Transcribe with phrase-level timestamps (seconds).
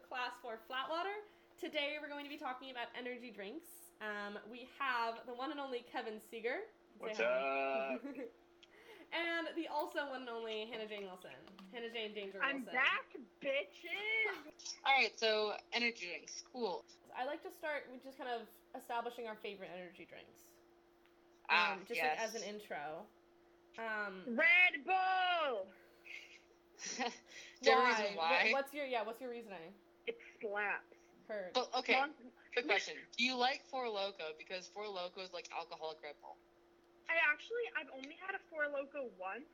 [0.00, 1.16] welcome back to Class Four Flatwater.
[1.60, 3.92] Today we're going to be talking about energy drinks.
[4.00, 6.64] Um, we have the one and only Kevin Seeger.
[6.98, 7.96] What's hi.
[7.96, 8.00] up?
[9.12, 11.36] and the also one and only Hannah Jane Wilson.
[11.72, 12.80] Hannah Jane Danger I'm Wilson.
[12.80, 13.06] back,
[13.44, 14.36] bitches.
[14.86, 16.84] All right, so energy drinks, cool.
[17.16, 18.46] I like to start with just kind of
[18.78, 20.40] establishing our favorite energy drinks.
[21.50, 22.16] Ah, Um, just yes.
[22.16, 23.04] like as an intro.
[23.78, 25.66] Um, Red Bull.
[27.62, 28.48] Do you have a reason why?
[28.52, 29.04] What's your yeah?
[29.04, 29.74] What's your reasoning?
[30.06, 30.84] It slaps.
[31.28, 31.54] Heard.
[31.54, 32.10] But okay, Mon-
[32.54, 36.34] quick question: Do you like Four Loco because Four Loco is like alcoholic Red Bull?
[37.06, 39.46] I actually, I've only had a Four Loco once,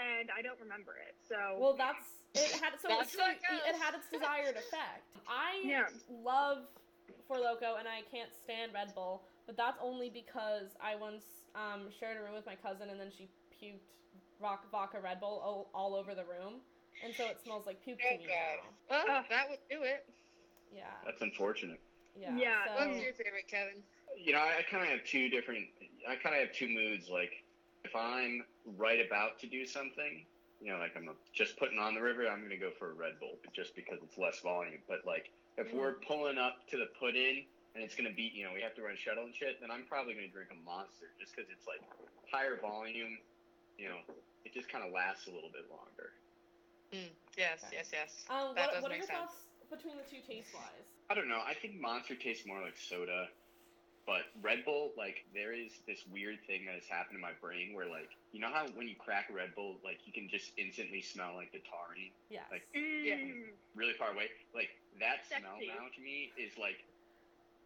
[0.00, 1.12] and I don't remember it.
[1.28, 5.04] So Well, that's it had so That's it it had its desired effect.
[5.28, 5.88] I Yeah.
[6.08, 6.64] love
[7.26, 11.88] Four Loco and I can't stand Red Bull, but that's only because I once um,
[11.98, 13.84] shared a room with my cousin and then she puked
[14.40, 16.60] rock vodka Red Bull all, all over the room,
[17.04, 18.58] and so it smells like puke to Oh me god.
[18.90, 19.04] now.
[19.06, 19.24] Well, Ugh.
[19.30, 20.06] that would do it.
[20.74, 21.80] Yeah, That's unfortunate.
[22.18, 22.36] yeah.
[22.36, 23.82] Yeah, so- What's your favorite, Kevin?
[24.16, 25.66] You know, I, I kind of have two different.
[26.08, 27.08] I kind of have two moods.
[27.08, 27.44] Like,
[27.84, 28.42] if I'm
[28.76, 30.24] right about to do something,
[30.60, 33.20] you know, like I'm just putting on the river, I'm gonna go for a Red
[33.20, 34.82] Bull, just because it's less volume.
[34.88, 35.78] But like, if mm-hmm.
[35.78, 38.74] we're pulling up to the put in and it's gonna be, you know, we have
[38.74, 41.68] to run shuttle and shit, then I'm probably gonna drink a Monster, just because it's
[41.68, 41.80] like
[42.32, 43.18] higher volume.
[43.78, 44.00] You know,
[44.44, 46.10] it just kind of lasts a little bit longer.
[46.92, 47.76] Mm, yes, Okay.
[47.76, 48.24] yes, yes.
[48.30, 49.18] Um, that what, does what are your sense.
[49.18, 49.36] thoughts
[49.70, 50.88] between the two taste wise?
[51.10, 51.40] I don't know.
[51.44, 53.28] I think Monster tastes more like soda,
[54.06, 57.74] but Red Bull, like, there is this weird thing that has happened in my brain
[57.76, 60.52] where, like, you know how when you crack a Red Bull, like, you can just
[60.56, 62.44] instantly smell like the taurine Yes.
[62.50, 63.52] Like- Mm.
[63.74, 64.30] really far away.
[64.54, 66.84] Like that smell now to me is like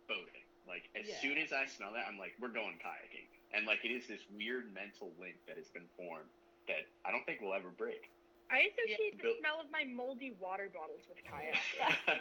[0.09, 0.43] boating.
[0.67, 1.19] Like as Yeah.
[1.21, 4.23] soon as I smell that, I'm like, we're going kayaking, and like it is this
[4.31, 6.31] weird mental link that has been formed
[6.69, 8.11] that I don't think will ever break.
[8.53, 12.21] I associate the Bill- smell of my moldy water bottles with kayaking.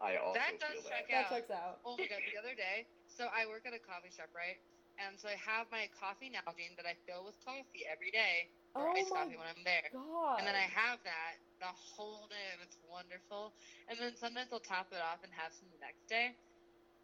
[0.00, 1.28] I also That does feel check that.
[1.28, 1.84] that checks out.
[1.84, 4.56] Oh my god, the other day, so I work at a coffee shop, right?
[4.96, 8.88] And so I have my coffee Nalgene that I fill with coffee every day, or
[8.88, 9.88] Oh iced my coffee when I'm there.
[9.92, 10.40] God.
[10.40, 13.52] And then I have that the whole day, and it's wonderful.
[13.88, 16.32] And then sometimes I'll top it off and have some the next day.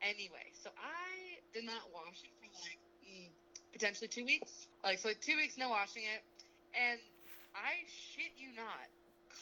[0.00, 3.28] Anyway, so I did not wash it for like mm,
[3.72, 4.68] potentially two weeks.
[4.84, 6.20] Like so, like two weeks no washing it,
[6.76, 7.00] and
[7.56, 8.86] I shit you not,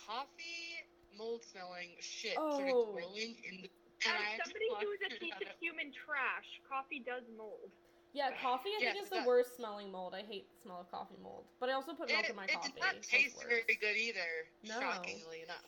[0.06, 0.78] coffee
[1.18, 2.94] mold smelling shit started Oh.
[2.94, 3.70] growing in the.
[4.04, 7.72] As somebody who is a piece of human trash, coffee does mold.
[8.12, 10.12] Yeah, coffee I Yes, think is the worst smelling mold.
[10.14, 11.48] I hate the smell of coffee mold.
[11.58, 12.70] But I also put milk It, in my it coffee.
[12.76, 13.48] did not taste worse.
[13.48, 14.30] very good either,
[14.62, 14.78] No.
[14.78, 15.64] shockingly enough.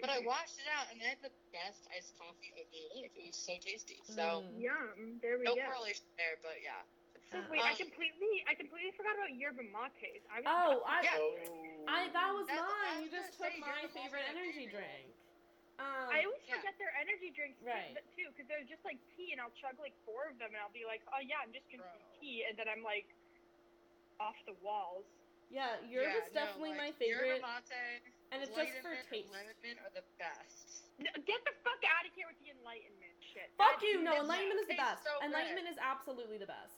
[0.00, 3.10] But I washed it out, and I had the best iced coffee of my life.
[3.18, 3.98] It was so tasty.
[4.06, 4.62] So Mm.
[4.62, 5.18] Yum.
[5.20, 5.60] There we no go.
[5.60, 6.78] No correlation there, but yeah.
[7.32, 10.26] So, wait, I Um, completely, I completely forgot about yerba mates.
[10.30, 11.18] I was Oh, I, Yeah.
[11.18, 11.73] Oh.
[11.88, 13.02] I that was That's- mine.
[13.02, 14.84] was You just took say, my favorite energy favorite.
[15.04, 15.14] drink.
[15.78, 16.56] Um, I always Yeah.
[16.62, 17.98] forget their energy drinks too- Right.
[18.14, 20.70] too, because they're just like tea, and I'll chug like four of them, and I'll
[20.70, 22.20] be like, oh yeah, I'm just drinking Bro.
[22.20, 23.06] tea, and then I'm like
[24.20, 25.04] off the walls.
[25.50, 28.02] yeah, yerba's Yeah, no, definitely like, my favorite, Yerba mate,
[28.32, 29.30] and it's just for Enlightenment, taste.
[29.32, 30.82] Lemon mint are the best.
[30.98, 33.50] No, get the fuck out of here with the enlightenment shit.
[33.58, 34.00] Fuck That you!
[34.02, 35.04] No, enlightenment is the best.
[35.04, 35.26] so good.
[35.26, 36.74] Enlightenment is absolutely the best.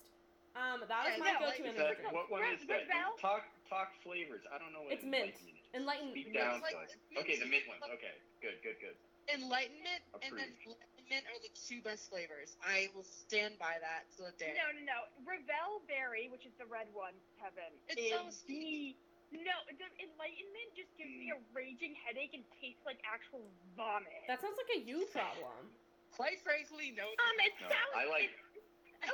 [0.57, 2.89] Um, that is Yeah, my no, go-to like- energy Is what one is that?
[3.21, 4.41] Talk talk flavors.
[4.51, 5.37] I don't know what It's mint.
[5.37, 5.75] enlightenment is.
[5.75, 6.61] Enlighten- Speak It's down.
[6.65, 7.81] like- so okay, the mint mint.
[7.81, 7.93] ones.
[7.93, 8.97] Okay, good, good, good.
[9.29, 10.81] Enlightenment and then Approved.
[10.81, 12.57] lemon mint are the two best flavors.
[12.63, 14.55] I will stand by that to the day.
[14.57, 14.99] No, no, no.
[15.25, 17.79] Revel Berry, which is the red one, Kevin.
[17.89, 18.97] It's is so sweet.
[19.33, 19.53] the no.
[19.67, 23.45] The enlightenment just gives me a raging headache and tastes like actual
[23.77, 24.25] vomit.
[24.29, 25.75] That sounds like a you problem.
[26.13, 27.09] Quite frankly, no.
[27.11, 27.93] um, it No, sounds.
[27.95, 28.31] I like.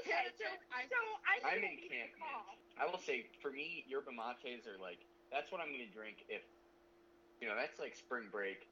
[0.00, 0.98] Okay, so I, so
[1.28, 5.52] I I'm in camp to I will say, for me, yerba mates are like that's
[5.52, 6.44] what I'm gonna drink if,
[7.40, 8.68] you know, that's like spring break,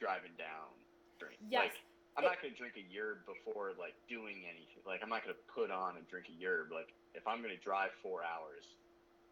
[0.00, 0.72] driving down
[1.20, 1.36] drink.
[1.48, 1.72] Yes.
[1.72, 1.76] Like,
[2.16, 4.84] I'm not gonna drink a yerb before like doing anything.
[4.84, 6.68] Like I'm not gonna put on and drink a yerb.
[6.72, 8.68] Like if I'm gonna drive four hours,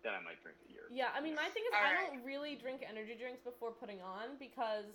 [0.00, 0.88] then I might drink a yerb.
[0.88, 2.08] Yeah, I mean, my thing is, All I right.
[2.08, 4.88] don't really drink energy drinks before putting on because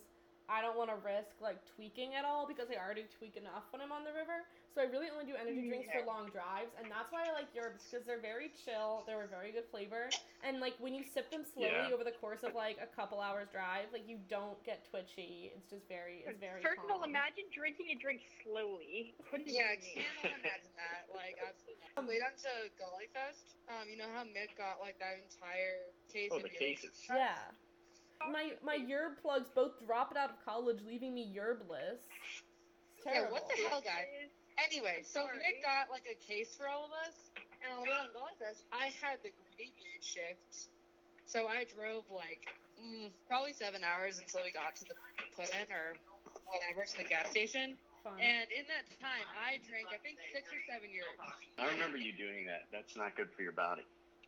[0.45, 3.81] I don't want to risk like tweaking at all because I already tweak enough when
[3.81, 4.45] I'm on the river.
[4.77, 7.47] So I really only do energy drinks for long drives, and that's why I like
[7.56, 9.07] Yerbs because they're very chill.
[9.07, 10.12] They're a very good flavor,
[10.44, 11.95] and like when you sip them slowly Yeah.
[11.95, 15.56] over the course of like a couple hours drive, like you don't get twitchy.
[15.56, 16.59] It's just very, it's very.
[16.59, 19.15] First of all, imagine drinking a drink slowly.
[19.31, 21.07] Couldn't Yeah, I do can't imagine that.
[21.15, 22.03] Like, absolutely not.
[22.12, 23.56] Wait until Gauley Fest.
[23.71, 26.83] Um, you know how Mick got like that entire case Oh, of the Yerbs?
[26.83, 27.00] cases.
[27.07, 27.39] Yeah.
[28.31, 32.01] My my yerb plugs both dropped out of college, leaving me yerbless.
[32.98, 34.31] It's Yeah, what the hell, guys?
[34.57, 35.38] Anyway, so Sorry.
[35.44, 37.16] Mick got like a case for all of us,
[37.62, 40.72] and on the way on Gauley Fest, I had the graveyard shift.
[41.25, 42.48] So I drove like
[42.80, 44.95] mm, probably seven hours until we got to the
[45.36, 45.98] put in or
[46.48, 47.75] whatever to the gas station.
[48.06, 48.21] Fun.
[48.21, 51.19] And in that time, I drank I think six or seven yerbs.
[51.57, 52.69] I remember you doing that.
[52.71, 53.83] That's not good for your body.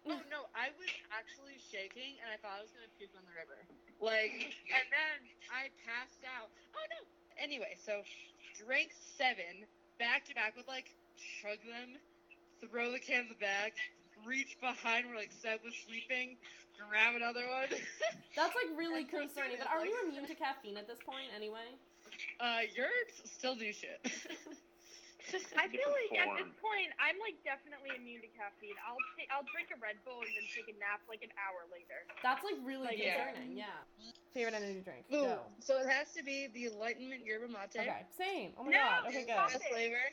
[0.07, 3.35] Oh no, I was actually shaking and I thought I was gonna puke on the
[3.38, 3.59] river.
[4.01, 5.17] Like, and then
[5.49, 6.49] I passed out.
[6.75, 7.01] Oh no.
[7.41, 8.01] Anyway, so
[8.65, 9.65] drank seven
[9.99, 10.94] back to back with like
[11.41, 11.97] chug them,
[12.69, 13.73] throw the cans back,
[14.25, 16.38] reach behind where like Seb was sleeping,
[16.77, 17.69] grab another one.
[18.35, 19.57] That's like really concerning.
[19.57, 21.73] But are like- you immune to caffeine at this point anyway?
[22.39, 24.00] uh, yours still do shit.
[25.59, 28.75] I feel like at this point, I'm like definitely immune to caffeine.
[28.88, 31.68] I'll ta- I'll drink a Red Bull and then take a nap like an hour
[31.68, 32.07] later.
[32.24, 33.27] That's like really Like, yeah.
[33.35, 33.57] concerning.
[33.59, 33.75] Yeah.
[34.31, 35.03] Favorite energy drink?
[35.12, 35.47] Ooh, Go.
[35.59, 37.75] so it has to be the Enlightenment Yerba Mate.
[37.75, 38.06] Okay.
[38.15, 38.56] Same.
[38.56, 39.00] Oh my No, god.
[39.12, 39.35] Okay, it's good.
[39.35, 40.06] Best flavor.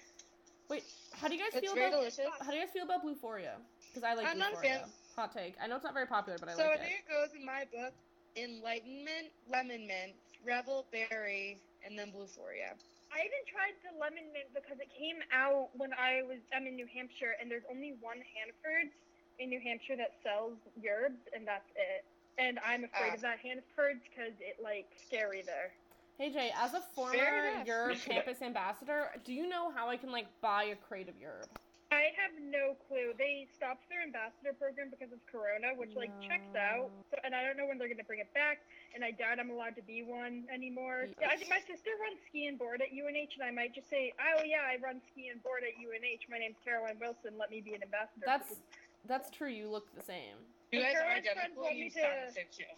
[0.72, 0.82] Wait,
[1.12, 2.26] how do you guys It's feel very about delicious.
[2.40, 3.60] how do you guys feel about Bluephoria?
[3.92, 4.80] Because I like I'm not a fan.
[5.14, 5.54] Hot take.
[5.62, 7.06] I know it's not very popular, but I So I like think it.
[7.06, 7.92] it goes in my book:
[8.34, 10.14] Enlightenment, Lemon Mint,
[10.44, 12.74] Revel Berry, and then Bluephoria.
[13.14, 16.74] I even tried the lemon mint because it came out when I was I'm in
[16.74, 18.90] New Hampshire and there's only one Hannaford's
[19.38, 22.02] in New Hampshire that sells yerbs and that's it.
[22.38, 23.14] And I'm afraid Ah.
[23.14, 25.70] of that Hannaford's because it like scary there.
[26.18, 27.14] Hey Jay, as a former
[27.54, 27.66] enough.
[27.66, 31.46] Yerb campus ambassador, do you know how I can like buy a crate of Yerb?
[31.94, 33.14] I have no clue.
[33.14, 36.90] They stopped their ambassador program because of Corona, which like checks out.
[37.10, 38.66] So, and I don't know when they're gonna bring it back.
[38.94, 41.06] And I doubt I'm allowed to be one anymore.
[41.06, 41.18] Yes.
[41.22, 43.86] Yeah, I think my sister runs ski and board at UNH, and I might just
[43.88, 46.26] say, "Oh yeah, I run ski and board at UNH.
[46.26, 47.38] My name's Caroline Wilson.
[47.38, 48.58] Let me be an ambassador." That's
[49.06, 49.50] that's true.
[49.50, 50.38] You look the same.
[50.74, 51.70] You guys are identical.
[51.70, 52.70] You me sound the same too.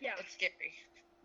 [0.00, 0.16] yeah.
[0.16, 0.72] It's scary.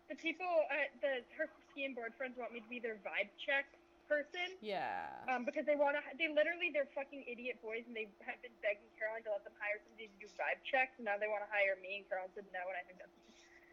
[0.08, 3.32] The people at the her ski and board friends want me to be their vibe
[3.40, 3.64] check
[4.12, 4.46] person.
[4.60, 5.08] Yeah.
[5.32, 8.52] Um, because they want to, they literally, they're fucking idiot boys, and they have been
[8.60, 11.40] begging Caroline to let them hire somebody to do vibe checks, and now they want
[11.44, 13.16] to hire me, and Caroline said no, and I think that's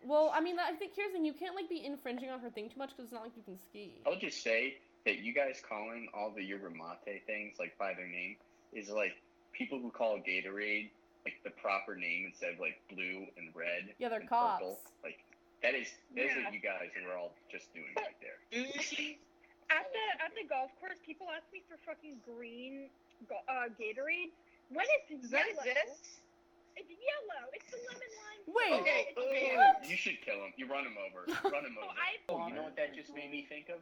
[0.08, 2.50] Well, I mean, I think here's the thing: you can't like be infringing on her
[2.50, 4.00] thing too much because it's not like you can ski.
[4.08, 8.08] I'll just say that you guys calling all the yerba mate things like by their
[8.08, 8.36] name
[8.72, 9.16] is like
[9.52, 10.92] people who call Gatorade
[11.26, 13.92] like the proper name instead of like blue and red.
[14.00, 14.80] Yeah, they're and purple.
[14.80, 14.92] cops.
[15.04, 15.20] Like
[15.64, 16.44] that is that is Yeah.
[16.44, 18.40] what you guys are all just doing right there.
[19.70, 22.90] At the at the golf course, people ask me for fucking green
[23.30, 24.34] go- uh, Gatorade.
[24.74, 26.22] When it's Does that yellow, exist?
[26.78, 27.44] it's yellow.
[27.54, 28.42] It's the lemon lime.
[28.50, 28.74] Wait.
[28.82, 29.90] Okay, It's okay.
[29.90, 30.54] You should kill him.
[30.58, 31.26] You run him over.
[31.54, 31.94] Run him Oh, over.
[31.98, 33.82] I Oh, you know what that just made me think of?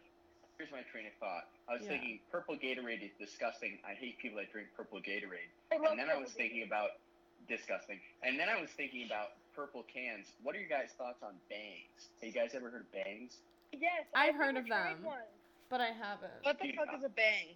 [0.57, 1.47] Here's my train of thought.
[1.69, 1.95] I was Yeah.
[1.99, 3.77] thinking purple Gatorade is disgusting.
[3.87, 5.51] I hate people that drink purple Gatorade.
[5.71, 6.99] And then I was thinking about
[7.47, 7.99] disgusting.
[8.23, 10.31] And then I was thinking about purple cans.
[10.43, 12.09] What are your guys' thoughts on bangs?
[12.23, 13.37] Have you guys ever heard of bangs?
[13.71, 15.03] Yes, I've I've heard of tried them.
[15.03, 15.27] One.
[15.69, 16.31] But I haven't.
[16.43, 17.51] What the Dude, fuck uh, is a bang?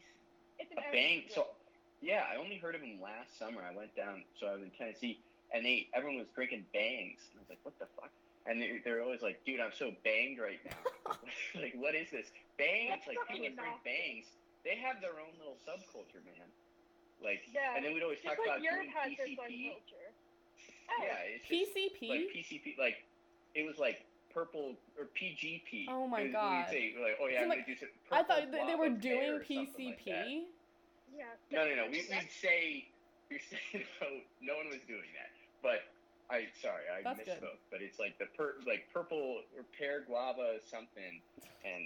[0.59, 1.31] It's an A energy bang.
[1.33, 1.47] So
[2.01, 3.61] yeah, I only heard of them last summer.
[3.63, 4.23] I went down.
[4.39, 5.19] So I was in Tennessee,
[5.53, 7.21] and they everyone was drinking bangs.
[7.31, 8.11] And I was like, what the fuck?
[8.49, 11.13] And they, they're always like, dude, I'm so banged right now.
[11.61, 12.33] like, what is this?
[12.57, 14.25] Bangs, That's like people that fucking drink bangs,
[14.65, 16.49] they have their own little subculture, man.
[17.21, 19.45] Like, Yeah, and then we'd always Just talk like about Europe doing has their fun
[19.45, 19.77] PCP.
[19.77, 20.09] culture.
[20.89, 22.01] Oh, Yeah, it's just PCP.
[22.09, 22.97] like PCP, like
[23.53, 24.01] it was like
[24.33, 25.85] purple or PGP.
[25.89, 26.65] Oh my It God.
[26.71, 27.89] We'd say like, oh yeah, So, I'm like, do some.
[28.11, 29.99] I thought they, they were doing or something like.
[30.05, 30.43] PCP.
[31.15, 31.25] yeah.
[31.51, 31.85] No, no, no.
[31.91, 32.87] We, we'd say,
[33.29, 34.07] we say no,
[34.41, 35.31] no one was doing that.
[35.61, 35.85] But
[36.31, 37.37] I, sorry, I That's good.
[37.43, 37.59] misspoke.
[37.69, 41.19] But it's like the per, like purple or pear guava something,
[41.67, 41.83] and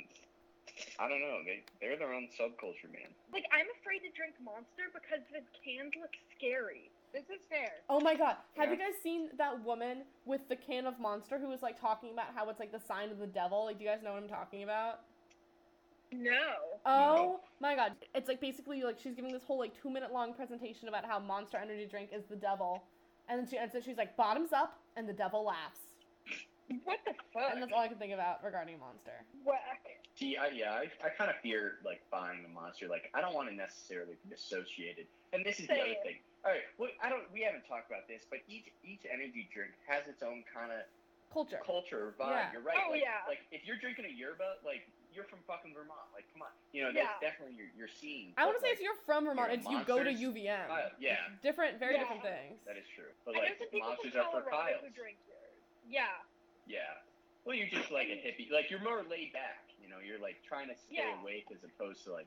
[0.99, 1.41] I don't know.
[1.45, 3.09] They they're their own subculture, man.
[3.33, 6.89] Like I'm afraid to drink Monster because the cans look scary.
[7.15, 7.71] This is fair.
[7.89, 8.35] Oh my god.
[8.57, 8.71] Have Yeah.
[8.73, 12.35] you guys seen that woman with the can of Monster who was like talking about
[12.35, 13.63] how it's like the sign of the devil?
[13.65, 14.99] Like, do you guys know what I'm talking about?
[16.11, 16.55] No.
[16.85, 17.93] Oh my god.
[18.13, 21.17] It's like basically like she's giving this whole like two minute long presentation about how
[21.19, 22.83] Monster Energy drink is the devil.
[23.29, 25.79] And then she and so she's like bottoms up and the devil laughs.
[26.83, 27.53] What the fuck?
[27.53, 29.23] And that's all I can think about regarding Monster.
[29.45, 30.04] Whack.
[30.15, 32.87] See, I, yeah, I, I kind of fear like buying the monster.
[32.87, 35.07] Like, I don't want to necessarily be associated.
[35.33, 36.23] And this is the other thing.
[36.47, 37.27] All right, well, I don't.
[37.33, 40.85] We haven't talked about this, but each each energy drink has its own kind of
[41.33, 41.59] Culture.
[41.65, 42.31] culture or vibe.
[42.31, 42.51] Yeah.
[42.55, 42.79] You're right.
[42.79, 43.27] Oh, like, yeah.
[43.27, 46.07] Like if you're drinking a yerba, like you're from fucking Vermont.
[46.15, 47.11] Like come on, you know Yeah.
[47.19, 48.31] that's definitely your your scene.
[48.39, 50.69] I want to say like, if you're from Vermont, you're it's you go to UVM.
[50.71, 52.07] uh, yeah, Different, very Yeah.
[52.07, 52.61] different things.
[52.63, 53.11] that is true.
[53.27, 54.85] But like some monsters are for Colorado Kyles.
[54.85, 55.59] who drink yours.
[55.89, 56.07] Yeah.
[56.69, 57.03] Yeah.
[57.43, 58.47] Well, you're just like a hippie.
[58.53, 59.64] Like you're more laid back.
[59.85, 61.21] You know, you're like trying to stay Yeah.
[61.21, 62.25] awake as opposed to like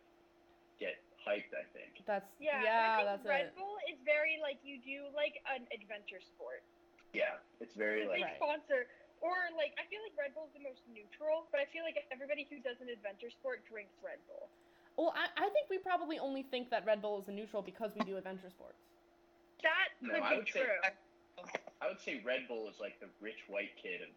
[0.79, 1.51] get hyped.
[1.51, 2.07] I think.
[2.07, 2.63] That's Yeah.
[2.63, 3.57] yeah, and I that's think Red it.
[3.59, 6.63] Bull is very like you do like an adventure sport.
[7.11, 8.23] Yeah, it's very If like.
[8.23, 8.87] they sponsor
[9.19, 11.99] or like I feel like Red Bull is the most neutral, but I feel like
[12.15, 14.47] everybody who does an adventure sport drinks Red Bull.
[14.95, 17.91] Well, I, I think we probably only think that Red Bull is a neutral because
[17.99, 18.79] we do adventure sports.
[19.67, 20.79] That No, could I be would say- true.
[21.81, 24.11] I would say Red Bull is like the rich white kid of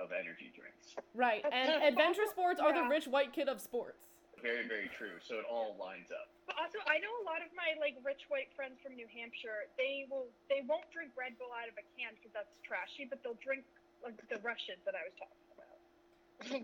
[0.00, 0.96] of energy drinks.
[1.14, 1.44] Right.
[1.44, 4.08] And adventure sports are the rich white kid of sports.
[4.40, 5.22] Very, very true.
[5.22, 6.26] So it all lines up.
[6.50, 9.70] But also, I know a lot of my like rich white friends from New Hampshire.
[9.78, 13.22] They will they won't drink Red Bull out of a can because that's trashy, but
[13.22, 13.62] they'll drink
[14.02, 15.78] like the rushes that I was talking about.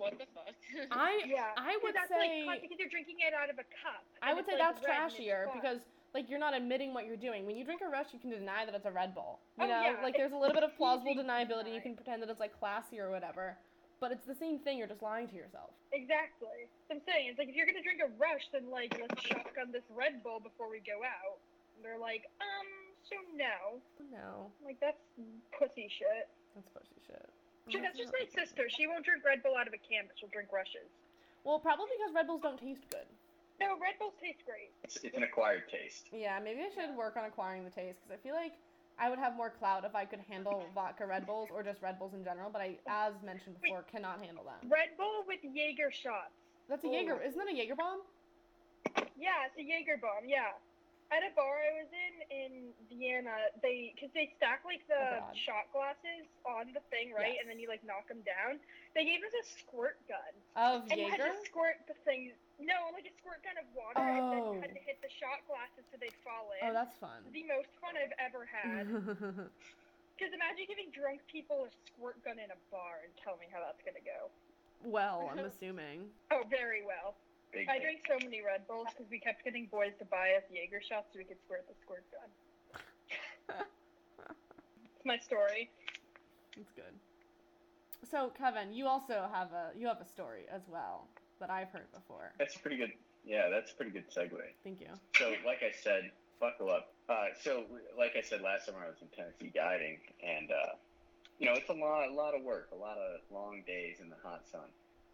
[0.02, 0.50] what the fuck?
[0.90, 3.66] I Yeah, I 'cause would that's say like because you're drinking it out of a
[3.78, 4.02] cup.
[4.26, 7.06] I would say like, that's red and it's trashier because like you're not admitting what
[7.06, 7.44] you're doing.
[7.46, 9.40] When you drink a rush, you can deny that it's a Red Bull.
[9.58, 11.74] You Oh, know, yeah, like there's a little bit of plausible deniability.
[11.74, 13.56] You can pretend that it's like classy or whatever,
[14.00, 14.78] but it's the same thing.
[14.78, 15.70] You're just lying to yourself.
[15.92, 16.68] exactly.
[16.90, 19.84] I'm saying it's like if you're gonna drink a rush, then like let's shotgun this
[19.92, 21.38] Red Bull before we go out.
[21.76, 22.68] And they're like, um,
[23.06, 23.78] so no,
[24.10, 24.98] No, like that's
[25.54, 26.26] pussy shit.
[26.56, 27.28] that's pussy shit.
[27.68, 28.64] She, Mm, that's just my sister.
[28.72, 30.88] She won't drink Red Bull out of a can, but she'll drink rushes.
[31.44, 33.04] Well, probably because Red Bulls don't taste good.
[33.60, 34.70] No, Red Bulls taste great.
[34.84, 36.06] It's, it's an acquired taste.
[36.12, 38.52] Yeah, maybe I should work on acquiring the taste because I feel like
[38.98, 41.98] I would have more clout if I could handle vodka Red Bulls or just Red
[41.98, 42.50] Bulls in general.
[42.50, 44.70] But I, as mentioned before, cannot handle them.
[44.70, 46.34] Red Bull with Jaeger shots.
[46.68, 46.88] That's a.
[46.88, 47.20] Jaeger.
[47.22, 48.02] Isn't that a Jaeger bomb?
[49.18, 50.26] Yeah, it's a Jaeger bomb.
[50.26, 50.54] Yeah.
[51.08, 52.52] At a bar I was in in
[52.92, 57.32] Vienna, they because they stack like the Oh, shot glasses on the thing, right?
[57.32, 57.40] Yes.
[57.40, 58.60] And then you like knock them down.
[58.92, 62.36] They gave us a squirt gun, Of and you had to squirt the thing.
[62.60, 64.76] No, like a squirt gun of water, and then you had Oh.
[64.76, 66.68] to hit the shot glasses so they'd fall in.
[66.68, 67.24] Oh, that's fun.
[67.32, 68.84] the most fun I've ever had.
[70.18, 73.62] Because imagine giving drunk people a squirt gun in a bar and tell me how
[73.62, 74.26] that's gonna go.
[74.82, 76.10] well, I'm assuming.
[76.34, 77.14] Oh, very well.
[77.52, 77.82] Big I thing.
[77.82, 81.08] drank so many Red Bulls because we kept getting boys to buy us Jaeger shots
[81.12, 82.28] so we could squirt the squirt gun.
[84.96, 85.70] It's my story.
[86.56, 86.94] That's good.
[88.10, 91.08] So, Kevin, you also have a you have a story as well
[91.40, 92.32] that I've heard before.
[92.38, 92.92] That's pretty good.
[93.24, 94.38] Yeah, that's a pretty good segue.
[94.64, 94.88] Thank you.
[95.16, 96.92] So, like I said, buckle up.
[97.08, 97.64] Uh, so,
[97.98, 100.76] like I said last summer, I was in Tennessee guiding, and uh,
[101.38, 104.08] you know, it's a lot, a lot of work, a lot of long days in
[104.08, 104.68] the hot sun.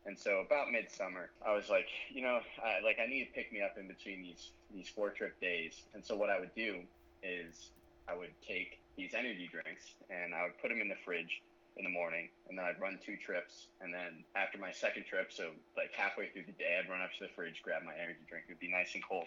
[0.06, 3.52] And so, about midsummer, I was like, you know, I, like I need to pick
[3.52, 5.82] me up in between these these four trip days.
[5.94, 6.80] And so, what I would do
[7.22, 7.70] is
[8.08, 11.40] I would take these energy drinks and I would put them in the fridge
[11.76, 15.32] in the morning, and then I'd run two trips, and then after my second trip,
[15.32, 18.22] so like halfway through the day, I'd run up to the fridge, grab my energy
[18.30, 18.46] drink.
[18.46, 19.26] It'd be nice and cold,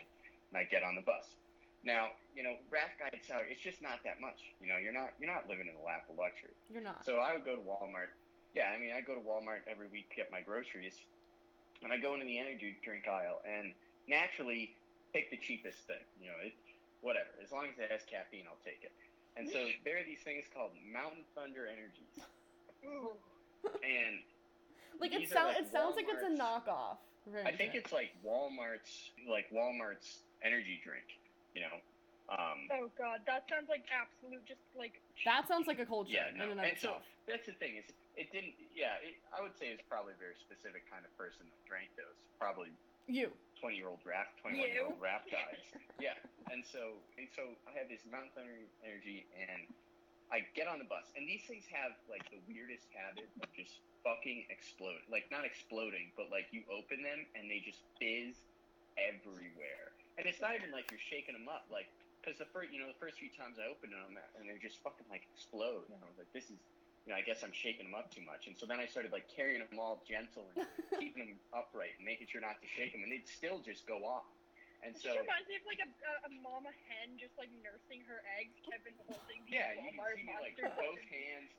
[0.51, 1.27] and I'd get on the bus.
[1.83, 4.39] Now, you know, raft guide salary, it's just not that much.
[4.63, 6.55] You know, you're not you're not living in the lap of luxury.
[6.71, 7.03] You're not.
[7.03, 8.15] So I would go to Walmart.
[8.55, 10.95] Yeah, I mean, I go to Walmart every week to get my groceries,
[11.83, 13.73] and I go into the energy drink aisle and
[14.07, 14.73] naturally
[15.13, 16.01] pick the cheapest thing.
[16.21, 16.53] You know, it
[17.01, 17.29] whatever.
[17.43, 18.91] As long as it has caffeine, I'll take it.
[19.37, 22.17] And so there are these things called Mountain Thunder Energies,
[23.83, 24.15] and
[24.99, 26.97] like it these sounds like it sounds like it's a Walmart's- knockoff.
[27.45, 31.05] I think it's like Walmart's like Walmart's energy drink.
[31.53, 31.75] You know,
[32.31, 36.31] um, Oh god, that sounds like absolute just like that sounds like a cold Yeah,
[36.35, 36.49] no.
[36.49, 37.85] and of And so that's the thing is,
[38.17, 38.57] it didn't.
[38.73, 41.93] Yeah, it, I would say it's probably a very specific kind of person that drank
[41.93, 42.17] those.
[42.41, 42.73] Probably
[43.05, 43.31] you.
[43.61, 45.61] twenty year old draft, twenty one year old draft guys.
[46.01, 46.17] yeah,
[46.51, 49.69] and so and so I have this Mount Thunder energy, and
[50.33, 53.79] I get on the bus, and these things have like the weirdest habit of just
[54.03, 54.99] fucking explode.
[55.07, 58.35] Like not exploding, but like you open them and they just fizz
[58.97, 59.93] everywhere.
[60.17, 61.87] And it's not even like you're shaking them up, like
[62.27, 64.83] because the first, you know, the first few times I opened them, and they just
[64.83, 65.87] fucking like explode.
[65.87, 66.59] And I was like, this is,
[67.07, 68.51] you know, I guess I'm shaking them up too much.
[68.51, 70.67] And so then I started like carrying them all gentle and
[70.99, 74.03] keeping them upright and making sure not to shake them, and they'd still just go
[74.03, 74.27] off.
[74.83, 75.89] And so, just reminds me of like a,
[76.27, 78.53] a, mama hen just like nursing her eggs.
[78.61, 81.49] Kevin holding these yeah, you can see me like both hands,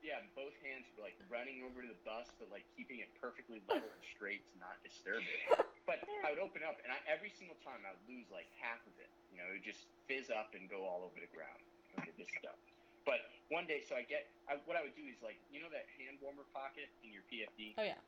[0.00, 3.60] yeah, both hands were like running over to the bus, but like keeping it perfectly
[3.68, 5.60] level and straight to not disturb it.
[5.86, 8.82] But I would open up, and I, every single time I would lose like half
[8.82, 9.12] of it.
[9.30, 11.62] You know, it would just fizz up and go all over the ground.
[12.00, 12.58] Okay, this stuff.
[13.06, 13.22] But
[13.54, 15.86] one day, so I get, I, what I would do is like, you know that
[15.94, 17.78] hand warmer pocket in your PFD?
[17.78, 18.02] Oh yeah.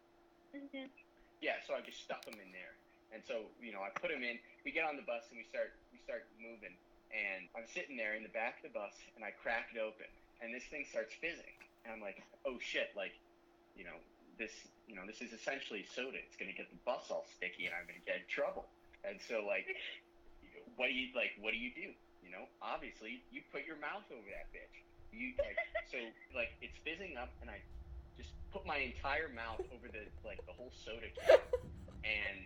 [0.50, 0.90] Mhm.
[1.40, 2.74] Yeah, so I just stuff them in there.
[3.14, 4.36] And so, you know, I put them in.
[4.66, 6.74] We get on the bus and we start we start moving.
[7.14, 10.10] And I'm sitting there in the back of the bus and I crack it open
[10.42, 11.56] and this thing starts fizzing.
[11.86, 13.16] And I'm like, oh shit, like,
[13.78, 13.96] you know,
[14.36, 14.52] this
[14.90, 16.18] you know, this is essentially soda.
[16.20, 18.66] It's gonna get the bus all sticky and I'm gonna get in trouble.
[19.06, 19.64] And so like
[20.76, 21.94] what do you like what do you do?
[22.20, 24.76] You know, obviously you put your mouth over that bitch.
[25.12, 25.56] You like
[25.90, 25.98] so
[26.36, 27.58] like it's fizzing up and I
[28.16, 31.38] just put my entire mouth over the like the whole soda can
[32.04, 32.38] and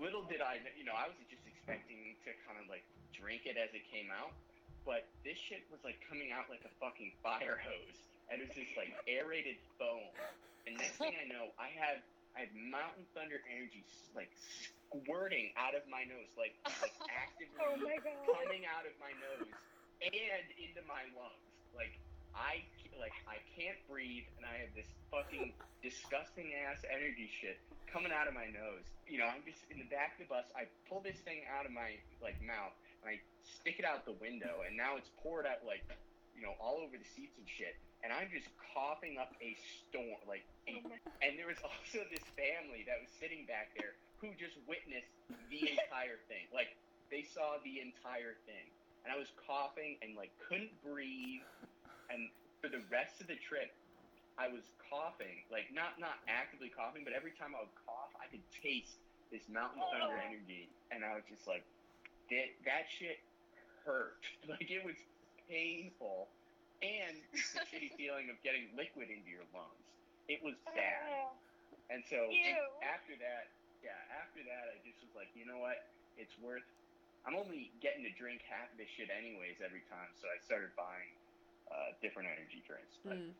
[0.00, 3.60] little did I, you know, I was just expecting to kind of like drink it
[3.60, 4.32] as it came out,
[4.88, 8.00] but this shit was like coming out like a fucking fire hose,
[8.32, 10.08] and it was just like aerated foam.
[10.64, 12.00] And next thing I know, I had
[12.32, 13.84] I had Mountain Thunder energy
[14.16, 14.32] like
[14.88, 18.24] squirting out of my nose, like like oh actively Oh my god.
[18.40, 19.52] coming out of my nose
[20.02, 21.46] and into my lungs.
[21.76, 21.94] Like
[22.34, 22.64] I
[22.98, 25.52] like I can't breathe, and I have this fucking
[25.86, 27.56] disgusting ass energy shit
[27.88, 28.84] coming out of my nose.
[29.08, 30.46] You know, I'm just in the back of the bus.
[30.54, 34.16] I pull this thing out of my like mouth, and I stick it out the
[34.20, 35.82] window, and now it's poured out like,
[36.36, 37.76] you know, all over the seats and shit.
[38.00, 40.80] And I'm just coughing up a storm, like, Oh
[41.24, 43.92] and there was also this family that was sitting back there
[44.24, 45.12] who just witnessed
[45.52, 46.48] the entire thing.
[46.48, 46.72] Like,
[47.12, 48.72] they saw the entire thing,
[49.04, 51.44] and I was coughing and like couldn't breathe.
[52.10, 52.28] And
[52.60, 53.70] for the rest of the trip,
[54.38, 58.26] I was coughing, like not not actively coughing, but every time I would cough, I
[58.32, 58.98] could taste
[59.30, 59.90] this mountain oh.
[59.92, 60.26] thunder Oh.
[60.26, 61.62] energy, and I was just like,
[62.32, 63.20] that that shit
[63.86, 64.20] hurt.
[64.48, 64.96] Like it was
[65.46, 66.26] painful,
[66.82, 69.84] and the shitty feeling of getting liquid into your lungs.
[70.26, 71.30] It was bad.
[71.30, 71.34] Oh,
[71.90, 72.54] And so Ew.
[72.86, 73.50] after that,
[73.82, 75.90] yeah, after that, I just was like, you know what?
[76.16, 76.66] It's worth.
[77.26, 80.72] I'm only getting to drink half of this shit anyways every time, so I started
[80.76, 81.12] buying
[81.68, 82.96] uh, different energy drinks.
[83.04, 83.32] But Mm.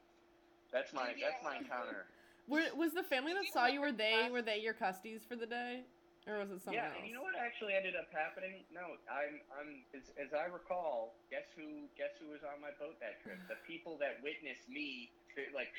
[0.70, 2.06] that's my that's my encounter.
[2.46, 5.46] Were, was the family that saw you were they were they your custies for the
[5.46, 5.84] day,
[6.26, 6.99] or was it someone yeah, else?
[6.99, 8.64] and you know what actually ended up happening?
[8.75, 13.00] No, I'm I'm as, as I recall, guess who guess who was on my boat
[13.00, 13.38] that trip?
[13.49, 15.72] The people that witnessed me to- like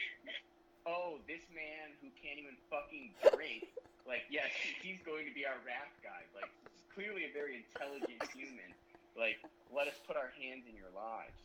[0.87, 3.69] oh, this man who can't even fucking drink,
[4.09, 4.49] like yes,
[4.81, 6.25] he's going to be our raft guide.
[6.33, 6.49] Like
[6.93, 8.69] clearly a very intelligent human.
[9.15, 9.39] Like
[9.71, 11.35] let us put our hands in your lives.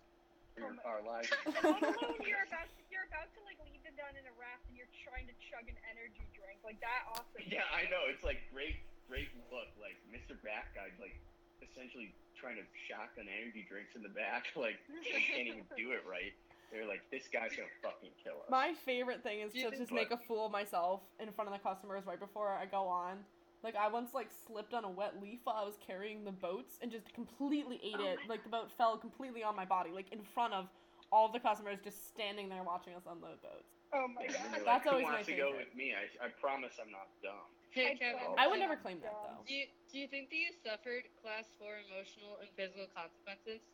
[0.57, 1.29] Your, our lives.
[1.45, 4.65] Let alone you're about to, you're about to like leave them down in a raft
[4.73, 7.05] and you're trying to chug an energy drink like that.
[7.13, 8.09] Also, Yeah, I know.
[8.09, 9.69] It's like great, great look.
[9.77, 10.33] Like Mr.
[10.41, 11.13] Back Guy's like
[11.61, 12.09] essentially
[12.41, 14.49] trying to shotgun energy drinks in the back.
[14.57, 16.33] Like they can't even do it right.
[16.73, 18.49] They're like, this guy's gonna fucking kill us.
[18.49, 21.55] My favorite thing is to think- just make a fool of myself in front of
[21.55, 23.21] the customers right before I go on.
[23.67, 26.79] Like I once like slipped on a wet leaf while I was carrying the boats
[26.81, 28.19] and just completely ate Oh it.
[28.31, 30.71] Like the boat fell completely on my body, like in front of
[31.11, 33.75] all the customers just standing there watching us unload boats.
[33.91, 34.55] Oh my Yeah, god.
[34.55, 35.67] they're That's like, always Who my wants to go favorite.
[35.67, 35.99] with me?
[35.99, 37.43] I, I promise I'm not dumb.
[37.75, 38.39] Hey, I Kevin.
[38.39, 39.43] I would never claim that though.
[39.43, 43.67] Do you, do you think that you suffered class four emotional and physical consequences?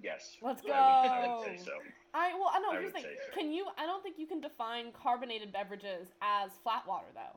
[0.00, 0.40] Yes.
[0.40, 1.44] Let's I would, I go.
[1.44, 1.76] would say so.
[2.16, 2.72] I well, I know.
[2.72, 3.12] I Here's the thing.
[3.12, 3.36] say so.
[3.36, 3.68] Can you?
[3.76, 7.36] I don't think you can define carbonated beverages as flat water though.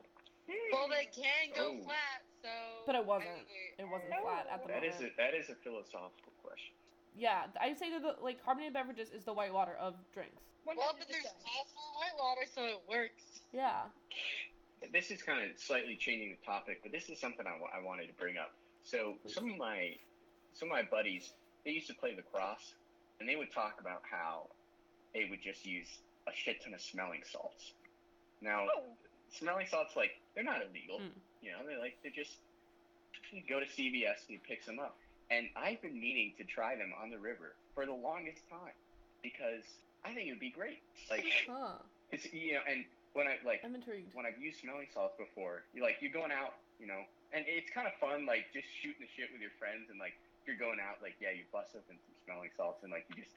[0.72, 1.84] Well, they can go Oh.
[1.84, 2.50] flat, so.
[2.86, 3.30] But it wasn't.
[3.32, 4.22] Anyway, It wasn't No.
[4.24, 4.94] flat at the That moment.
[4.96, 6.76] is a that is a philosophical question.
[7.16, 10.42] Yeah, I'd say that the, like carbonated beverages is the white water of drinks.
[10.66, 11.40] Well, but there's 100%.
[11.44, 13.42] class four white water, so it works.
[13.52, 13.90] Yeah.
[14.92, 18.08] This is kind of slightly changing the topic, but this is something I, I wanted
[18.08, 18.54] to bring up.
[18.84, 19.98] So some of my
[20.54, 22.76] some of my buddies they used to play lacrosse,
[23.20, 24.50] and they would talk about how
[25.14, 27.74] they would just use a shit ton of smelling salts.
[28.42, 28.98] Now, Oh,
[29.38, 31.00] smelling salts like they're not illegal.
[31.00, 31.16] Mm.
[31.42, 32.38] You know, they're like they just
[33.32, 34.96] you go to CVS and you pick some up.
[35.32, 38.78] And I've been meaning to try them on the river for the longest time
[39.24, 39.66] because
[40.06, 40.82] I think it would be great.
[41.10, 41.82] Like Huh.
[42.12, 44.14] it's you know, and when I like I'm intrigued.
[44.14, 47.02] when I've used smelling salts before, you like you're going out, you know,
[47.34, 50.14] and it's kind of fun, like just shooting the shit with your friends, and like
[50.46, 53.34] you're going out, like yeah, you bust open some smelling salts, and like you just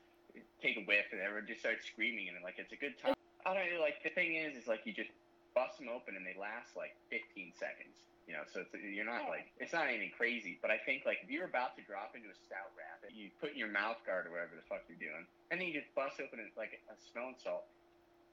[0.60, 3.16] take a whiff, and everyone just starts screaming, and like it's a good time.
[3.46, 5.10] I don't know, like the thing is, is like you just
[5.58, 7.98] bust them open, and they last like 15 seconds,
[8.30, 11.18] you know, so it's, you're not like it's not anything crazy, but I think like
[11.26, 14.30] if you're about to drop into a stout rapid, you put in your mouth guard
[14.30, 16.94] or whatever the fuck you're doing, and then you just bust open it like a
[17.10, 17.66] smelling salt.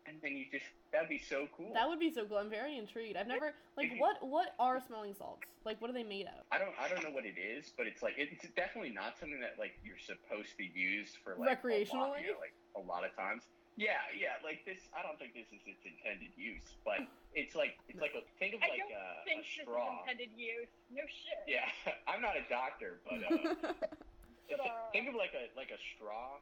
[0.05, 1.73] And then you just that'd be so cool.
[1.73, 2.37] That would be so cool.
[2.37, 3.17] I'm very intrigued.
[3.17, 5.41] I've never like what what are smelling salts?
[5.65, 6.45] Like what are they made of?
[6.53, 9.41] I don't I don't know what it is, but it's like it's definitely not something
[9.41, 12.21] that like you're supposed to use for like a lot, Recreationally?
[12.21, 13.49] you know, like a lot of times.
[13.75, 14.79] Yeah, yeah, like this.
[14.95, 17.03] I don't think this is its intended use, but
[17.35, 19.91] it's like it's like a think of I like don't a, think a this is
[19.99, 20.71] intended use.
[20.87, 21.43] No shit.
[21.43, 21.67] Yeah,
[22.09, 23.75] I'm not a doctor, but uh,
[24.49, 26.37] But, uh, think of like a like a straw,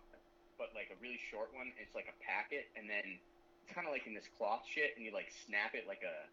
[0.60, 1.72] but like a really short one.
[1.80, 3.18] It's like a packet, and then
[3.64, 6.28] it's kind of like in this cloth shit, and you like snap it like a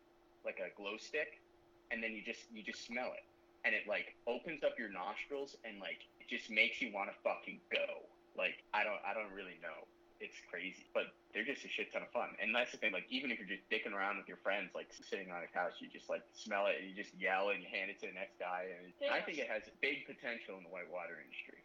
[0.44, 1.40] like a glow stick,
[1.88, 3.24] and then you just you just smell it,
[3.64, 7.16] and it like opens up your nostrils, and like it just makes you want to
[7.22, 8.04] fucking go.
[8.36, 9.86] Like I don't I don't really know.
[10.20, 12.36] It's crazy, but they're just a shit ton of fun.
[12.42, 12.92] And that's the thing.
[12.92, 15.80] Like even if you're just dicking around with your friends, like sitting on a couch,
[15.80, 18.12] you just like smell it and you just yell and you hand it to the
[18.12, 18.68] next guy.
[18.68, 21.64] And I think it has big potential in the whitewater industry.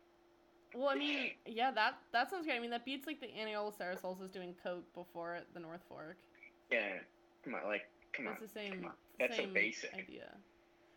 [0.73, 2.55] well, I mean, yeah, that that sounds great.
[2.55, 6.15] I mean, that beats like the Aniola Sarasols is doing Coke before the North Fork.
[6.71, 7.03] Yeah,
[7.43, 7.83] come on, like
[8.15, 8.37] come on.
[8.39, 8.71] That's the same.
[8.79, 8.97] come on.
[9.19, 9.91] That's so same basic.
[9.93, 10.31] idea.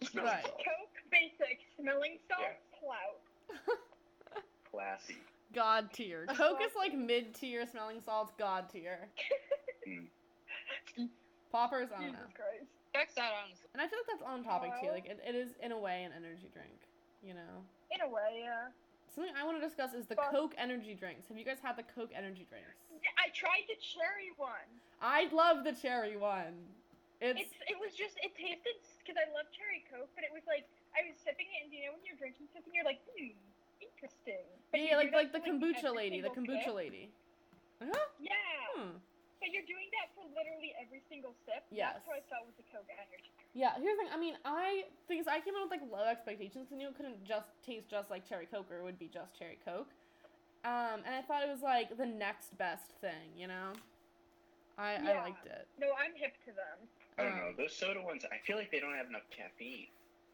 [0.06, 0.44] Smelling Right.
[0.44, 2.78] Coke basic smelling salt Yeah.
[2.78, 3.18] clout.
[4.70, 5.16] classy.
[5.54, 6.26] God tier.
[6.34, 7.66] Coke is like mid tier.
[7.66, 9.08] Smelling salts, god tier.
[11.52, 12.36] Poppers, I don't Jesus know.
[12.36, 12.70] Christ.
[12.92, 13.68] Checks out, honestly.
[13.72, 14.92] And I feel like that's on topic too.
[14.92, 16.76] Like it, it is in a way an energy drink.
[17.24, 17.64] You know.
[17.88, 18.68] In a way, yeah.
[19.08, 20.30] something I want to discuss is the Fuck.
[20.30, 21.26] Coke energy drinks.
[21.28, 22.76] Have you guys had the Coke energy drinks?
[22.92, 24.68] Yeah, I tried the cherry one.
[25.00, 26.68] I love the cherry one.
[27.18, 30.46] It's, It's it was just it tasted because I love cherry coke, but it was
[30.46, 33.34] like I was sipping it, and you know when you're drinking something, you're like, hmm,
[33.80, 34.44] interesting.
[34.70, 36.74] But yeah, like like the kombucha lady, the kombucha sip.
[36.74, 37.10] lady.
[37.80, 37.94] Uh-huh.
[38.18, 38.34] Yeah,
[38.74, 38.98] Hmm.
[39.38, 41.62] but you're doing that for literally every single sip.
[41.70, 41.94] Yes.
[41.94, 43.30] That's how I felt with the Coke energy.
[43.54, 44.12] Yeah, here's the thing.
[44.12, 47.48] I mean, I things I came in with like low expectations, and you couldn't just
[47.64, 49.88] taste just like cherry coke, or it would be just cherry coke.
[50.64, 53.72] Um, and I thought it was like the next best thing, you know.
[54.76, 55.66] I I liked it.
[55.78, 56.78] No, I'm hip to them.
[57.18, 57.48] I don't know.
[57.50, 59.86] Um, Those soda ones, I feel like they don't have enough caffeine.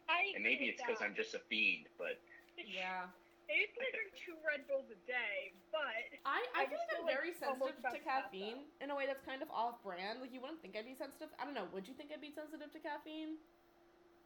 [0.09, 1.01] I And maybe it's because.
[1.01, 2.21] I'm just a fiend, but
[2.57, 3.09] Yeah.
[3.51, 5.85] I used to drink two Red Bulls a day, but
[6.25, 8.89] I, I I feel like I'm feel like very sensitive to to pass caffeine in
[8.89, 10.25] a way that's kind of off brand.
[10.25, 11.29] Like you wouldn't think I'd be sensitive.
[11.37, 11.69] I don't know.
[11.77, 13.37] Would you think I'd be sensitive to caffeine?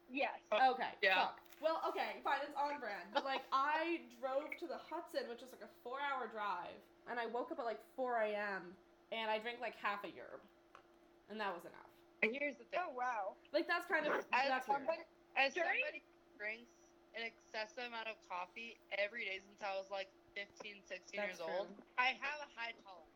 [0.09, 0.39] yes.
[0.49, 0.95] Uh, okay.
[1.03, 1.29] Yeah.
[1.29, 1.37] Fuck.
[1.61, 2.39] Well, okay, fine.
[2.47, 3.11] It's on brand.
[3.13, 6.79] But like, I drove to the Hudson, which is like a four-hour drive,
[7.11, 8.71] and I woke up at like 4 a.m.
[9.11, 10.39] and I drank like half a yerb,
[11.29, 11.91] and that was enough.
[12.23, 12.79] And here's the thing.
[12.79, 13.35] Oh wow.
[13.51, 14.79] Like that's kind of As that's weird.
[14.87, 15.03] somebody,
[15.35, 16.01] as During- somebody
[16.39, 16.71] drinks
[17.15, 21.41] an excessive amount of coffee every day since I was like 15, 16 That's years
[21.41, 21.53] true.
[21.53, 23.13] old, I have a high tolerance.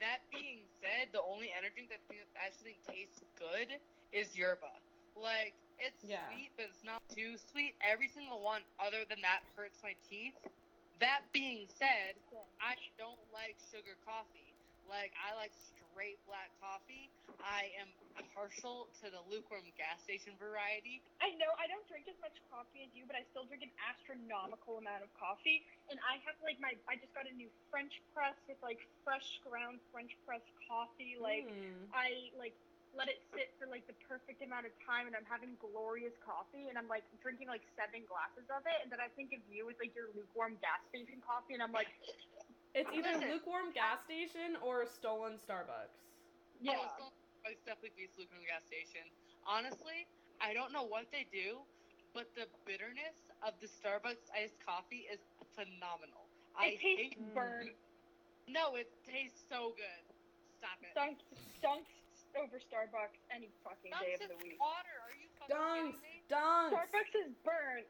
[0.00, 3.80] That being said, the only energy drink that I actually tastes good
[4.12, 4.70] is yerba.
[5.16, 6.22] Like, it's Yeah.
[6.30, 7.74] sweet, but it's not too sweet.
[7.80, 10.34] Every single one other than that hurts my teeth.
[11.00, 12.14] That being said,
[12.60, 14.54] I don't like sugar coffee.
[14.88, 15.52] Like I like
[15.98, 17.10] straight black coffee.
[17.42, 17.90] I am
[18.30, 21.02] partial to the lukewarm gas station variety.
[21.18, 23.74] I know I don't drink as much coffee as you, but I still drink an
[23.82, 25.66] astronomical amount of coffee.
[25.90, 29.42] And I have like my I just got a new French press with like fresh
[29.42, 31.18] ground French press coffee.
[31.18, 31.90] Like Hmm.
[31.90, 32.54] I like
[32.94, 36.70] let it sit for like the perfect amount of time and I'm having glorious coffee
[36.70, 39.68] and I'm like drinking like seven glasses of it and then I think of you
[39.68, 41.90] as like your lukewarm gas station coffee and I'm like
[42.78, 43.34] It's either Listen.
[43.34, 45.98] lukewarm gas station or stolen Starbucks.
[46.62, 46.78] Yeah.
[46.78, 47.10] Oh,
[47.50, 49.02] it's, definitely beats lukewarm gas station.
[49.42, 50.06] Honestly,
[50.38, 51.58] I don't know what they do,
[52.14, 55.18] but the bitterness of the Starbucks iced coffee is
[55.58, 56.30] phenomenal.
[56.54, 57.18] I it tastes hate.
[57.18, 57.34] Mm.
[57.34, 57.74] burnt.
[58.46, 60.02] No, it tastes so good.
[60.62, 60.94] Stop it.
[60.94, 61.26] Dunks
[61.58, 61.90] dunks
[62.38, 64.60] over Starbucks any fucking day of the is week.
[64.62, 64.94] water.
[65.02, 66.22] Are you fucking Dunks, kidding me?
[66.30, 67.86] dunks, Starbucks is burnt.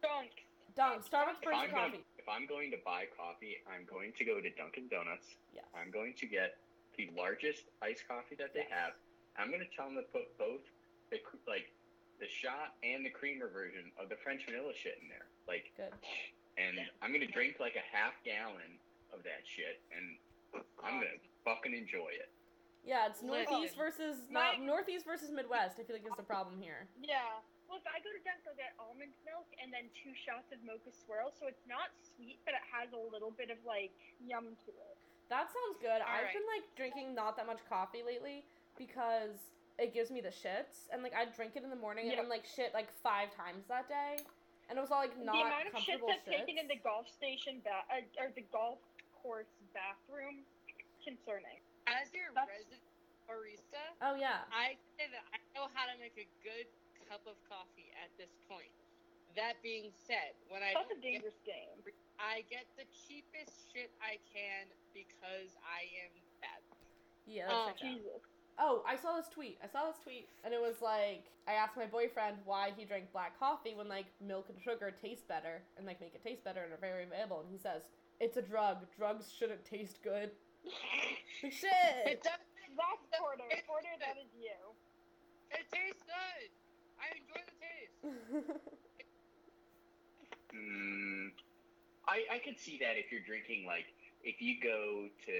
[0.00, 0.32] Dunks.
[0.76, 1.04] dunks.
[1.12, 2.04] Starbucks if burns I'm, coffee.
[2.30, 5.34] If I'm going to buy coffee, I'm going to go to Dunkin' Donuts.
[5.50, 5.66] Yes.
[5.74, 6.62] I'm going to get
[6.96, 8.70] the largest iced coffee that they Yes.
[8.70, 8.92] have.
[9.36, 10.62] I'm going to tell them to put both
[11.10, 11.18] the
[11.50, 11.72] like
[12.20, 15.26] the shot and the creamer version of the French vanilla shit in there.
[15.48, 15.90] Like, Good.
[16.58, 18.78] and I'm going to drink like a half gallon
[19.10, 20.14] of that shit, and
[20.84, 22.30] I'm going to fucking enjoy it.
[22.84, 23.50] Yeah, it's Listen.
[23.50, 25.80] northeast versus not northeast versus midwest.
[25.80, 26.86] I feel like there's a problem here.
[27.02, 27.42] Yeah.
[27.70, 30.58] Well, if I go to Dunkin', I'll get almond milk and then two shots of
[30.66, 34.58] mocha swirl, so it's not sweet, but it has a little bit of like yum
[34.66, 34.96] to it.
[35.30, 36.02] That sounds good.
[36.02, 36.34] I've Alright.
[36.34, 38.42] been like drinking not that much coffee lately
[38.74, 39.38] because
[39.78, 42.18] it gives me the shits, and like I drink it in the morning Yeah.
[42.18, 44.18] and then like shit like five times that day,
[44.66, 46.82] and it was all like not the amount of shits comfortable that's taken in the
[46.82, 48.82] golf station ba- uh, or the golf
[49.22, 50.42] course bathroom,
[51.06, 51.62] concerning.
[51.86, 52.82] As your That's- resident
[53.30, 54.42] barista, Oh yeah.
[54.50, 56.66] I can say that I know how to make a good
[57.10, 58.70] cup of coffee at this point.
[59.34, 61.74] That being said, when I That's a don't get- dangerous game.
[62.22, 66.12] I get the cheapest shit I can because I am
[66.44, 66.60] bad.
[67.26, 67.48] Yeah.
[67.48, 67.96] Oh, That's um, checked out.
[67.96, 68.20] Jesus.
[68.60, 69.56] Oh, I saw this tweet.
[69.64, 73.08] I saw this tweet, and it was like I asked my boyfriend why he drank
[73.10, 76.60] black coffee when like milk and sugar taste better and like make it taste better
[76.60, 77.88] and are very available, and he says
[78.20, 78.84] it's a drug.
[78.98, 80.30] Drugs shouldn't taste good.
[81.42, 81.96] Like, shit.
[82.04, 82.36] It does.
[82.76, 83.48] That's Porter.
[83.64, 84.52] Porter, that is you.
[85.56, 86.52] It tastes good.
[87.00, 88.60] I enjoy the taste.
[90.50, 91.30] Mm,
[92.08, 93.86] I I could see that if you're drinking like
[94.22, 95.34] if you go to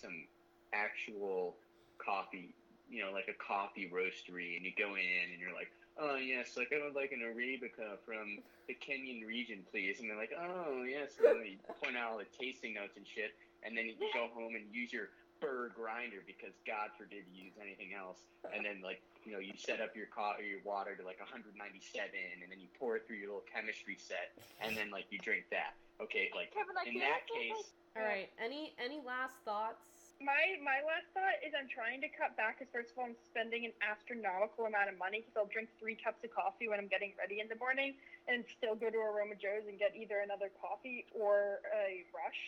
[0.00, 0.26] some
[0.72, 1.56] actual
[1.98, 2.54] coffee,
[2.90, 6.56] you know, like a coffee roastery, and you go in and you're like, oh yes,
[6.56, 10.82] like I would like an arabica from the Kenyan region, please, and they're like, oh
[10.88, 13.94] yes, and then they point out all the tasting notes and shit, and then you
[14.12, 15.08] go home and use your
[15.40, 18.20] burr grinder because God forbid you use anything else,
[18.52, 21.52] and then like you know you set up your co- your water to like 197,
[21.52, 25.44] and then you pour it through your little chemistry set, and then like you drink
[25.50, 25.76] that.
[26.00, 28.28] Okay, like Kevin, in that case, All right.
[28.36, 29.80] Any any last thoughts?
[30.20, 33.16] My my last thought is I'm trying to cut back because first of all I'm
[33.28, 36.88] spending an astronomical amount of money because I'll drink three cups of coffee when I'm
[36.88, 37.92] getting ready in the morning
[38.28, 42.40] and still go to Aroma Joe's and get either another coffee or a rush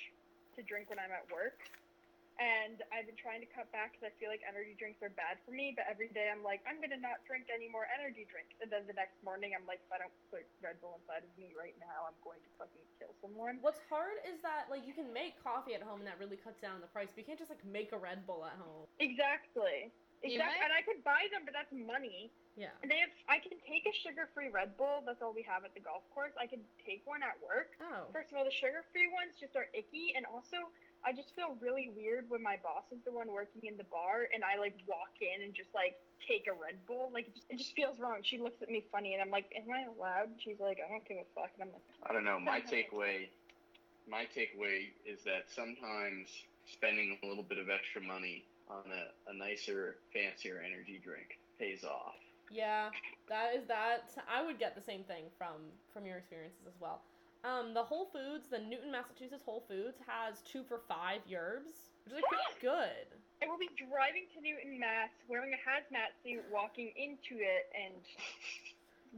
[0.56, 1.60] to drink when I'm at work.
[2.38, 5.38] And I've been trying to cut back because I feel like energy drinks are bad
[5.44, 5.74] for me.
[5.74, 8.86] But every day I'm like, I'm gonna not drink any more energy drinks, and then
[8.86, 11.74] the next morning I'm like, if I don't put Red Bull inside of me right
[11.82, 13.58] now, I'm going to fucking kill someone.
[13.62, 16.58] What's hard is that like you can make coffee at home and that really cuts
[16.62, 17.10] down the price.
[17.14, 18.86] But you can't just like make a Red Bull at home.
[19.02, 19.90] Exactly.
[20.22, 20.38] Exactly.
[20.42, 22.30] might- And I could buy them, but that's money.
[22.58, 22.74] Yeah.
[22.82, 23.10] And they have.
[23.30, 24.98] I can take a sugar-free Red Bull.
[25.06, 26.34] That's all we have at the golf course.
[26.34, 27.78] I can take one at work.
[27.78, 28.10] Oh.
[28.10, 30.66] First of all, the sugar-free ones just are icky, and also
[31.08, 34.28] I just feel really weird when my boss is the one working in the bar,
[34.28, 37.08] and I like walk in and just like take a Red Bull.
[37.08, 38.20] Like it just, it just feels wrong.
[38.20, 41.00] She looks at me funny, and I'm like, "Am I allowed?" She's like, "I don't
[41.08, 42.36] give a fuck," and I'm like, I don't know.
[42.36, 43.32] My takeaway,
[44.04, 46.28] my takeaway is that sometimes
[46.68, 51.88] spending a little bit of extra money on a, a nicer, fancier energy drink pays
[51.88, 52.20] off.
[52.52, 52.92] Yeah,
[53.32, 54.12] that is that.
[54.28, 57.00] I would get the same thing from from your experiences as well.
[57.46, 62.18] Um, the Whole Foods, the Newton, Massachusetts Whole Foods has two for five yerbs, which
[62.18, 63.06] is like pretty good.
[63.38, 67.94] I will be driving to Newton, Mass, wearing a hazmat suit, walking into it, and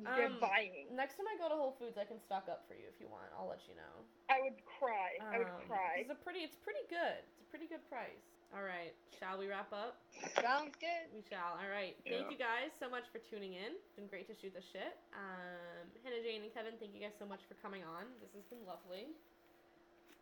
[0.07, 0.87] Um, buying.
[0.95, 3.11] Next time I go to Whole Foods, I can stock up for you if you
[3.11, 3.27] want.
[3.35, 4.07] I'll let you know.
[4.31, 5.19] I would cry.
[5.19, 5.99] I would Um, cry.
[6.07, 6.47] It's a pretty.
[6.47, 7.19] It's pretty good.
[7.27, 8.23] It's a pretty good price.
[8.51, 10.03] All right, shall we wrap up?
[10.43, 11.07] Sounds good.
[11.15, 11.55] We shall.
[11.55, 11.95] All right.
[12.03, 12.19] Yeah.
[12.19, 13.79] Thank you guys so much for tuning in.
[13.79, 14.99] It's been great to shoot the shit.
[15.15, 18.11] Um, Hannah Jane and Kevin, thank you guys so much for coming on.
[18.19, 19.15] This has been lovely.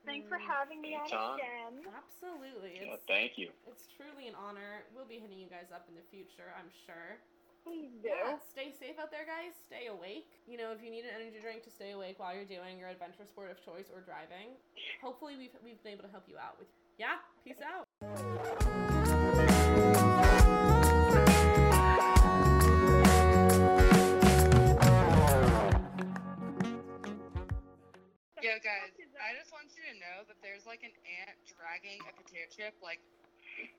[0.05, 1.85] Thanks for having me on again.
[1.89, 2.85] Absolutely.
[2.85, 3.49] Well, It's, thank you.
[3.69, 4.85] it's truly an honor.
[4.93, 7.17] We'll be hitting you guys up in the future, I'm sure.
[7.65, 8.09] Please do.
[8.13, 9.57] Yeah, stay safe out there, guys.
[9.69, 10.29] Stay awake.
[10.49, 12.89] You know, if you need an energy drink to stay awake while you're doing your
[12.93, 14.57] adventure sport of choice or driving,
[15.01, 16.69] hopefully we've, we've been able to help you out with.
[16.97, 17.88] Yeah, peace out.
[31.79, 32.99] Dragging a potato chip like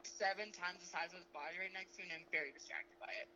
[0.04, 2.96] seven times the size of his body right next to me, and I'm very distracted
[3.00, 3.28] by it.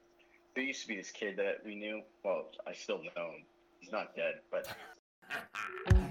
[0.56, 2.02] There used to be this kid that we knew.
[2.24, 3.44] Well, I still know him.
[3.80, 4.68] He's not dead, but